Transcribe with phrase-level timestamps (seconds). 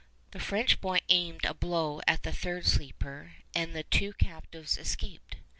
[0.31, 5.35] The French boy aimed a blow at the third sleeper, and the two captives escaped.